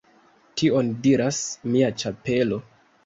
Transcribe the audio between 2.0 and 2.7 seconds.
ĉapelo